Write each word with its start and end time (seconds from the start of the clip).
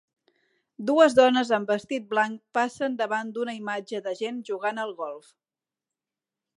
Dues 0.89 1.15
dones 1.19 1.51
amb 1.57 1.73
vestit 1.73 2.07
blanc 2.15 2.41
passen 2.59 2.97
davant 3.03 3.31
d'una 3.37 3.57
imatge 3.61 4.03
de 4.09 4.17
gent 4.25 4.43
jugant 4.53 4.87
al 4.87 4.99
golf. 5.05 5.33